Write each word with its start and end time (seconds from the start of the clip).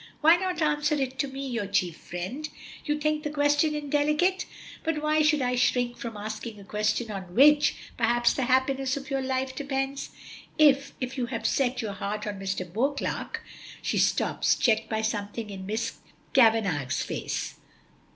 Why 0.21 0.35
not 0.35 0.63
answer 0.63 0.95
it 0.95 1.19
to 1.19 1.27
me, 1.27 1.47
your 1.47 1.67
chief 1.67 1.95
friend? 1.95 2.49
You 2.85 2.99
think 2.99 3.21
the 3.21 3.29
question 3.29 3.75
indelicate, 3.75 4.47
but 4.83 5.03
why 5.03 5.21
should 5.21 5.43
I 5.43 5.53
shrink 5.53 5.95
from 5.95 6.17
asking 6.17 6.59
a 6.59 6.63
question 6.63 7.11
on 7.11 7.35
which, 7.35 7.75
perhaps, 7.97 8.33
the 8.33 8.45
happiness 8.45 8.97
of 8.97 9.11
your 9.11 9.21
life 9.21 9.55
depends? 9.55 10.09
If 10.57 10.93
if 10.99 11.19
you 11.19 11.27
have 11.27 11.45
set 11.45 11.83
your 11.83 11.93
heart 11.93 12.25
on 12.25 12.39
Mr. 12.39 12.65
Beauclerk" 12.65 13.43
She 13.83 13.99
stops, 13.99 14.55
checked 14.55 14.89
by 14.89 15.03
something 15.03 15.51
in 15.51 15.67
Miss 15.67 15.99
Kavanagh's 16.33 17.03
face. 17.03 17.57